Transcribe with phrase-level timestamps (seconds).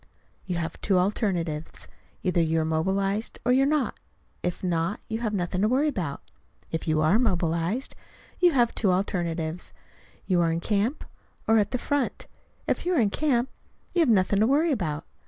[0.47, 1.87] You have two alternatives:
[2.23, 3.99] either you are mobilized or you are not.
[4.41, 6.23] If not, you have nothing to worry about.
[6.71, 7.93] If you are mobilized,
[8.39, 9.73] you have two alternatives:
[10.25, 11.03] you are in camp
[11.47, 12.25] or at the front.
[12.65, 13.49] If you are in camp,
[13.93, 15.05] you have nothing to worry about.